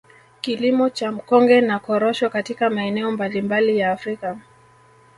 Kilimo 0.41 0.89
cha 0.89 1.11
mkonge 1.11 1.61
na 1.61 1.79
Korosho 1.79 2.29
katika 2.29 2.69
maeneo 2.69 3.11
mbalimbali 3.11 3.77
ya 3.77 3.91
Afrika 3.91 4.39